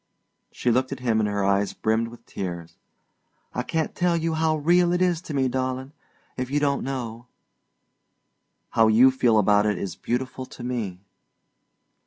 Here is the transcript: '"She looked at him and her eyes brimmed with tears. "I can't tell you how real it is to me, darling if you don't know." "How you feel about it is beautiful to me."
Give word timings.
'"She 0.51 0.71
looked 0.71 0.91
at 0.91 1.01
him 1.01 1.19
and 1.19 1.29
her 1.29 1.45
eyes 1.45 1.73
brimmed 1.73 2.07
with 2.07 2.25
tears. 2.25 2.73
"I 3.53 3.61
can't 3.61 3.93
tell 3.93 4.17
you 4.17 4.33
how 4.33 4.55
real 4.55 4.91
it 4.93 4.99
is 4.99 5.21
to 5.21 5.33
me, 5.35 5.47
darling 5.47 5.91
if 6.37 6.49
you 6.49 6.59
don't 6.59 6.83
know." 6.83 7.27
"How 8.71 8.87
you 8.87 9.11
feel 9.11 9.37
about 9.37 9.67
it 9.67 9.77
is 9.77 9.95
beautiful 9.95 10.47
to 10.47 10.63
me." 10.63 11.01